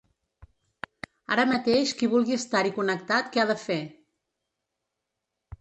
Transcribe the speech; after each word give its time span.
Ara 1.35 1.43
mateix 1.51 1.93
qui 1.99 2.09
vulgui 2.15 2.37
estar-hi 2.37 2.73
connectat 2.79 3.31
què 3.37 3.45
ha 3.45 3.49
de 3.53 3.57
fer? 3.67 3.81